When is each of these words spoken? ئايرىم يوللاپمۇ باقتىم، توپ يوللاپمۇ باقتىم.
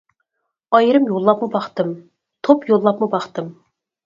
ئايرىم 0.77 1.05
يوللاپمۇ 1.11 1.49
باقتىم، 1.57 1.93
توپ 2.49 2.67
يوللاپمۇ 2.73 3.11
باقتىم. 3.15 3.53